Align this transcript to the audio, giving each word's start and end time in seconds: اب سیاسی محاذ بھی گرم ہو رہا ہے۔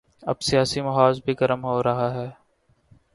اب 0.23 0.37
سیاسی 0.41 0.79
محاذ 0.81 1.15
بھی 1.25 1.33
گرم 1.41 1.61
ہو 1.65 1.77
رہا 1.83 2.13
ہے۔ 2.13 2.27